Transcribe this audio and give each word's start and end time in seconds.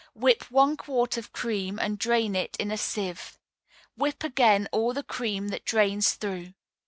Whip 0.15 0.49
one 0.49 0.77
quart 0.77 1.15
of 1.15 1.31
cream, 1.31 1.77
and 1.77 1.99
drain 1.99 2.35
it 2.35 2.57
in 2.57 2.71
a 2.71 2.75
sieve. 2.79 3.37
Whip 3.95 4.23
again 4.23 4.67
all 4.71 4.95
the 4.95 5.03
cream 5.03 5.49
that 5.49 5.63
drains 5.63 6.15
through. 6.15 6.55